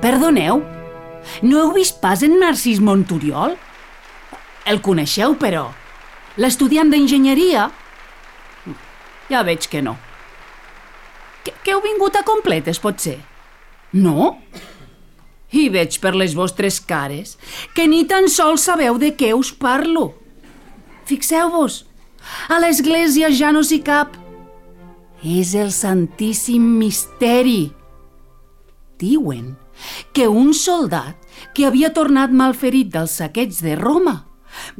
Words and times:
Perdoneu, 0.00 0.60
no 1.42 1.60
heu 1.60 1.72
vist 1.72 2.02
pas 2.02 2.22
en 2.22 2.36
Narcís 2.40 2.82
Monturiol? 2.84 3.56
El 4.68 4.82
coneixeu, 4.84 5.36
però? 5.40 5.70
L'estudiant 6.36 6.90
d'enginyeria? 6.92 7.70
Ja 9.30 9.42
veig 9.46 9.68
que 9.72 9.80
no. 9.82 9.96
Que, 11.46 11.54
que 11.64 11.72
heu 11.72 11.80
vingut 11.84 12.18
a 12.18 12.24
completes, 12.28 12.80
potser? 12.82 13.16
No? 13.96 14.36
I 15.56 15.68
veig 15.72 15.96
per 16.02 16.12
les 16.18 16.36
vostres 16.36 16.78
cares 16.82 17.36
que 17.74 17.86
ni 17.88 18.04
tan 18.10 18.28
sols 18.28 18.66
sabeu 18.68 19.00
de 19.00 19.14
què 19.16 19.32
us 19.32 19.54
parlo. 19.56 20.10
Fixeu-vos, 21.08 21.84
a 22.52 22.60
l'església 22.60 23.30
ja 23.32 23.52
no 23.54 23.62
s'hi 23.64 23.80
cap. 23.86 24.18
És 25.24 25.54
el 25.56 25.72
Santíssim 25.72 26.66
Misteri. 26.76 27.70
Diuen 29.00 29.54
que 30.16 30.28
un 30.28 30.54
soldat 30.54 31.18
que 31.52 31.66
havia 31.68 31.90
tornat 31.92 32.32
malferit 32.32 32.88
del 32.94 33.04
saqueig 33.04 33.50
de 33.60 33.74
Roma 33.76 34.14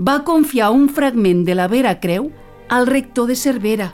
va 0.00 0.22
confiar 0.24 0.70
un 0.72 0.86
fragment 0.88 1.42
de 1.44 1.52
la 1.58 1.66
Vera 1.68 1.98
Creu 2.00 2.30
al 2.72 2.88
rector 2.88 3.28
de 3.28 3.36
Cervera. 3.36 3.90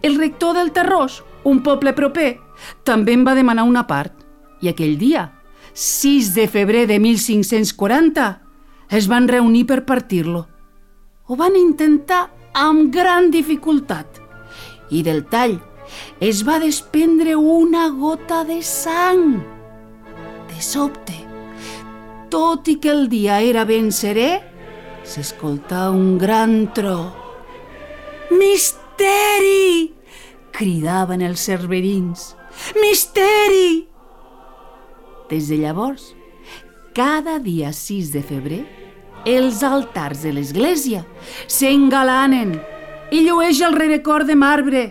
El 0.00 0.16
rector 0.16 0.56
del 0.56 0.72
Terrós, 0.72 1.18
un 1.44 1.60
poble 1.60 1.92
proper, 1.92 2.38
també 2.88 3.12
en 3.18 3.26
va 3.28 3.36
demanar 3.36 3.68
una 3.68 3.84
part 3.84 4.24
i 4.64 4.72
aquell 4.72 4.96
dia, 4.96 5.26
6 5.76 6.32
de 6.32 6.48
febrer 6.48 6.86
de 6.88 6.96
1540, 7.04 8.32
es 8.88 9.12
van 9.12 9.28
reunir 9.28 9.66
per 9.68 9.82
partir-lo. 9.84 10.46
Ho 11.28 11.36
van 11.36 11.52
intentar 11.52 12.30
amb 12.56 12.88
gran 12.88 13.28
dificultat 13.28 14.24
i 14.88 15.04
del 15.04 15.26
tall 15.28 15.60
es 16.24 16.46
va 16.48 16.56
desprendre 16.64 17.36
una 17.36 17.90
gota 17.92 18.46
de 18.48 18.62
sang. 18.64 19.59
Sobte, 20.60 21.16
tot 22.30 22.68
i 22.68 22.76
que 22.80 22.92
el 22.92 23.08
dia 23.08 23.40
era 23.40 23.64
ben 23.64 23.88
serè, 23.94 24.30
s'escoltà 25.02 25.88
un 25.90 26.18
gran 26.20 26.68
tro. 26.76 26.98
Misteri! 28.30 29.96
cridaven 30.60 31.22
els 31.24 31.40
cerverins. 31.48 32.34
Misteri! 32.76 33.86
Des 35.30 35.48
de 35.48 35.60
llavors, 35.62 36.10
cada 36.94 37.38
dia 37.40 37.72
6 37.72 38.12
de 38.12 38.22
febrer, 38.22 38.62
els 39.24 39.62
altars 39.64 40.24
de 40.26 40.32
l'església 40.36 41.04
s'engalanen 41.46 42.56
i 43.12 43.24
llueix 43.26 43.60
el 43.64 43.76
rerecord 43.78 44.28
de 44.28 44.36
marbre. 44.36 44.82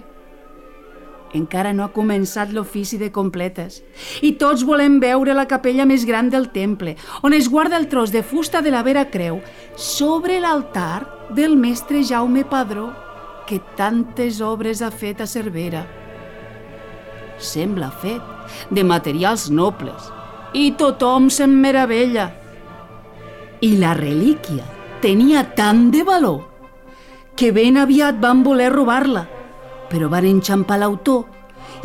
Encara 1.37 1.73
no 1.77 1.83
ha 1.85 1.93
començat 1.93 2.49
l'ofici 2.53 2.97
de 2.97 3.11
completes 3.13 3.83
i 4.25 4.31
tots 4.41 4.63
volem 4.65 4.97
veure 5.01 5.35
la 5.37 5.45
capella 5.49 5.85
més 5.85 6.05
gran 6.09 6.31
del 6.33 6.49
temple, 6.55 6.95
on 7.21 7.35
es 7.37 7.49
guarda 7.53 7.77
el 7.77 7.87
tros 7.91 8.09
de 8.11 8.23
fusta 8.23 8.63
de 8.65 8.73
la 8.73 8.81
Vera 8.83 9.05
Creu 9.13 9.37
sobre 9.75 10.39
l'altar 10.41 11.29
del 11.29 11.55
mestre 11.57 12.01
Jaume 12.03 12.45
Padró, 12.49 12.89
que 13.45 13.61
tantes 13.77 14.41
obres 14.41 14.81
ha 14.81 14.89
fet 14.89 15.21
a 15.21 15.27
Cervera. 15.29 15.85
Sembla 17.37 17.91
fet 18.01 18.73
de 18.73 18.83
materials 18.83 19.49
nobles 19.53 20.09
i 20.53 20.71
tothom 20.77 21.29
se'n 21.29 21.53
meravella. 21.61 22.31
I 23.61 23.75
la 23.77 23.93
relíquia 23.93 24.65
tenia 25.01 25.45
tant 25.55 25.89
de 25.93 26.03
valor 26.03 26.47
que 27.39 27.53
ben 27.55 27.77
aviat 27.79 28.17
van 28.19 28.41
voler 28.43 28.67
robar-la, 28.73 29.21
però 29.91 30.09
van 30.11 30.27
enxampar 30.29 30.79
l'autor 30.79 31.25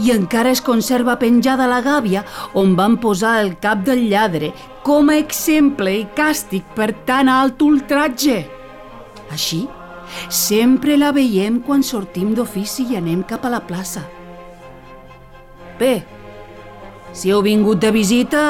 i 0.03 0.11
encara 0.15 0.51
es 0.55 0.63
conserva 0.65 1.17
penjada 1.21 1.69
la 1.71 1.81
gàbia 1.85 2.25
on 2.59 2.75
van 2.79 2.97
posar 3.03 3.37
el 3.43 3.55
cap 3.63 3.85
del 3.87 4.07
lladre 4.11 4.53
com 4.87 5.11
a 5.11 5.19
exemple 5.21 5.93
i 5.93 6.07
càstig 6.17 6.65
per 6.77 6.91
tan 7.07 7.31
alt 7.31 7.63
ultratge. 7.63 8.43
Així, 9.33 9.65
sempre 10.29 10.99
la 11.01 11.13
veiem 11.15 11.61
quan 11.65 11.83
sortim 11.83 12.35
d'ofici 12.35 12.89
i 12.93 12.99
anem 12.99 13.23
cap 13.29 13.47
a 13.47 13.53
la 13.55 13.63
plaça. 13.65 14.03
Bé, 15.79 15.95
si 17.13 17.31
heu 17.31 17.41
vingut 17.47 17.81
de 17.81 17.95
visita, 17.95 18.43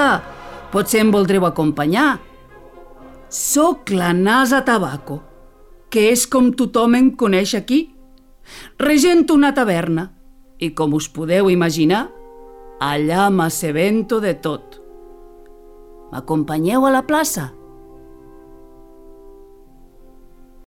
potser 0.72 1.04
em 1.04 1.12
voldreu 1.14 1.46
acompanyar. 1.46 2.18
Soc 3.28 3.90
la 3.94 4.12
Nasa 4.16 4.60
Tabaco 4.64 5.22
que 5.94 6.08
és 6.10 6.24
com 6.26 6.48
tothom 6.50 6.96
em 6.98 7.08
coneix 7.14 7.52
aquí. 7.54 7.93
Regento 8.78 9.34
una 9.34 9.52
taverna 9.54 10.10
i, 10.58 10.72
com 10.74 10.94
us 10.94 11.08
podeu 11.08 11.50
imaginar, 11.50 12.08
allà 12.80 13.28
m'assebento 13.30 14.20
de 14.20 14.34
tot. 14.34 14.80
M'acompanyeu 16.12 16.86
a 16.86 16.92
la 16.94 17.04
plaça? 17.06 17.50